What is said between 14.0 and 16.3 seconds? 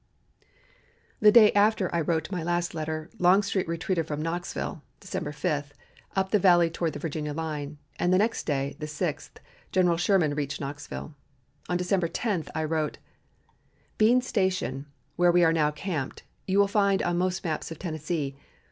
Station, where we are now camped,